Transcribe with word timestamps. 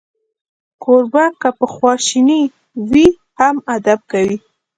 کوربه 0.83 1.25
که 1.41 1.49
په 1.57 1.65
خواشینۍ 1.75 2.43
وي، 2.91 3.07
هم 3.37 3.55
ادب 3.75 3.99
کوي. 4.11 4.37